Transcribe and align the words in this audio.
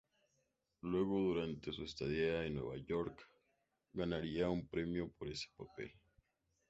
Luego 0.81 1.19
durante 1.19 1.71
su 1.71 1.83
estadía 1.83 2.43
en 2.43 2.55
Nueva 2.55 2.75
York, 2.77 3.21
ganaría 3.93 4.49
un 4.49 4.67
premio 4.67 5.11
por 5.15 5.27
ese 5.27 5.47
papel. 5.55 5.91